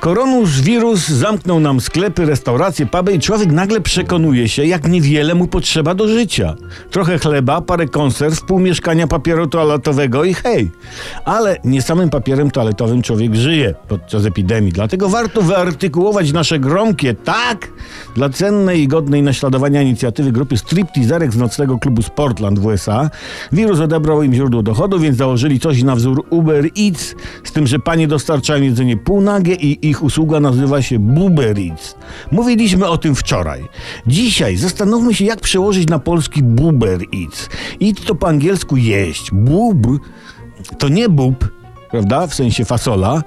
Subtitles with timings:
[0.00, 5.94] Koronawirus zamknął nam sklepy, restauracje, puby i człowiek nagle przekonuje się, jak niewiele mu potrzeba
[5.94, 6.54] do życia.
[6.90, 10.70] Trochę chleba, parę konserw, pół mieszkania papieru toaletowego i hej.
[11.24, 14.72] Ale nie samym papierem toaletowym człowiek żyje podczas epidemii.
[14.72, 17.68] Dlatego warto wyartykułować nasze gromkie, tak,
[18.14, 23.10] dla cennej i godnej naśladowania inicjatywy grupy stripteaserek z nocnego klubu Sportland w USA.
[23.52, 27.78] Wirus odebrał im źródło dochodu, więc założyli coś na wzór Uber Eats, z tym, że
[27.78, 31.94] panie dostarczają jedzenie półnagie i ich usługa nazywa się Buber Eats.
[32.30, 33.64] Mówiliśmy o tym wczoraj.
[34.06, 37.48] Dzisiaj zastanówmy się, jak przełożyć na polski Buber Eats.
[37.82, 39.30] Eat to po angielsku jeść.
[39.32, 40.00] Bub
[40.78, 41.48] to nie bób,
[41.90, 43.22] prawda, w sensie fasola,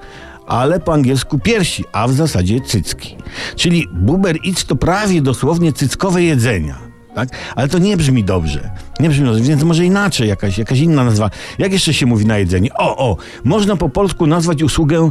[0.46, 3.16] ale po angielsku piersi, a w zasadzie cycki.
[3.56, 6.92] Czyli Buber Eats to prawie dosłownie cyckowe jedzenia.
[7.14, 7.28] Tak?
[7.56, 8.70] Ale to nie brzmi dobrze.
[9.00, 11.30] Nie brzmi dobrze, więc może inaczej, jakaś, jakaś inna nazwa.
[11.58, 12.74] Jak jeszcze się mówi na jedzenie?
[12.74, 15.10] O, o, można po polsku nazwać usługę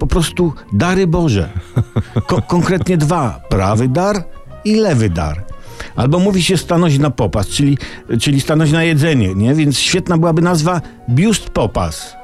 [0.00, 1.48] po prostu dary Boże.
[2.26, 3.40] Ko- konkretnie dwa.
[3.48, 4.24] Prawy dar
[4.64, 5.44] i lewy dar.
[5.96, 7.78] Albo mówi się stanąć na popas, czyli,
[8.20, 9.54] czyli stanąć na jedzenie, nie?
[9.54, 12.16] Więc świetna byłaby nazwa biust popas.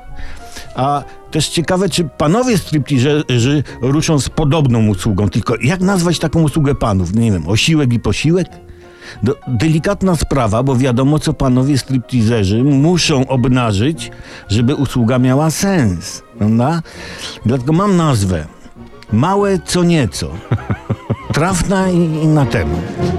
[0.75, 6.75] A też ciekawe, czy panowie stripteaserzy ruszą z podobną usługą, tylko jak nazwać taką usługę
[6.75, 7.15] panów?
[7.15, 8.47] Nie wiem, osiłek i posiłek?
[9.23, 14.11] Do, delikatna sprawa, bo wiadomo, co panowie stripteaserzy muszą obnażyć,
[14.49, 16.83] żeby usługa miała sens, prawda?
[17.47, 18.47] Dlatego mam nazwę.
[19.13, 20.31] Małe co nieco.
[21.35, 23.16] Trafna i, i na temat.